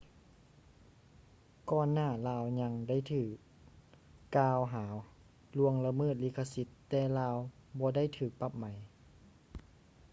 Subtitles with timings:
[1.69, 3.23] ກ່ອນໜ້າລາວຍັງໄດ້ຖື
[4.37, 4.85] ກ່າວຫາ
[5.57, 7.37] ລ່ວງລະເມີດລິຂະສິດແຕ່ລາວ
[7.79, 8.63] ບໍ່ໄດ້ຖືກປັບໄໝ